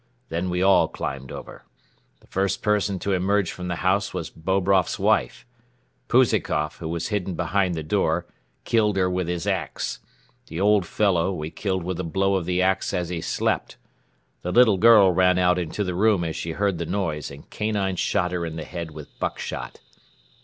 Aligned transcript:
Then 0.29 0.49
we 0.49 0.63
all 0.63 0.87
climbed 0.87 1.31
over. 1.31 1.63
The 2.21 2.25
first 2.25 2.63
person 2.63 2.97
to 2.97 3.13
emerge 3.13 3.51
from 3.51 3.67
the 3.67 3.75
house 3.85 4.15
was 4.15 4.31
Bobroff's 4.31 4.97
wife. 4.97 5.45
Pouzikoff, 6.07 6.77
who 6.77 6.89
was 6.89 7.09
hidden 7.09 7.35
behind 7.35 7.75
the 7.75 7.83
door, 7.83 8.25
killed 8.63 8.97
her 8.97 9.07
with 9.07 9.27
his 9.27 9.45
ax. 9.45 9.99
The 10.47 10.59
old 10.59 10.87
fellow 10.87 11.31
we 11.31 11.51
killed 11.51 11.83
with 11.83 11.99
a 11.99 12.03
blow 12.03 12.33
of 12.33 12.45
the 12.45 12.63
ax 12.63 12.95
as 12.95 13.09
he 13.09 13.21
slept. 13.21 13.77
The 14.41 14.51
little 14.51 14.77
girl 14.79 15.11
ran 15.11 15.37
out 15.37 15.59
into 15.59 15.83
the 15.83 15.93
room 15.93 16.23
as 16.23 16.35
she 16.35 16.53
heard 16.53 16.79
the 16.79 16.87
noise 16.87 17.29
and 17.29 17.47
Kanine 17.51 17.95
shot 17.99 18.31
her 18.31 18.43
in 18.43 18.55
the 18.55 18.65
head 18.65 18.89
with 18.89 19.09
buckshot. 19.19 19.81